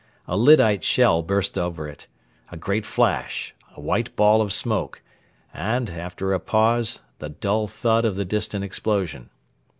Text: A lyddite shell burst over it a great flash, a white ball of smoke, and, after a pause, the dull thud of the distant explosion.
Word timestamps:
A 0.27 0.35
lyddite 0.35 0.83
shell 0.83 1.21
burst 1.21 1.59
over 1.59 1.87
it 1.87 2.07
a 2.51 2.57
great 2.57 2.87
flash, 2.87 3.53
a 3.75 3.79
white 3.79 4.15
ball 4.15 4.41
of 4.41 4.51
smoke, 4.51 5.03
and, 5.53 5.91
after 5.91 6.33
a 6.33 6.39
pause, 6.39 7.01
the 7.19 7.29
dull 7.29 7.67
thud 7.67 8.03
of 8.03 8.15
the 8.15 8.25
distant 8.25 8.63
explosion. 8.63 9.29